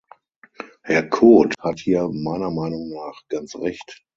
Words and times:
Herr 0.81 1.07
Cot 1.09 1.53
hat 1.59 1.77
hier 1.79 2.09
meiner 2.09 2.49
Meinung 2.49 2.89
nach 2.89 3.21
ganz 3.27 3.55
recht. 3.55 4.03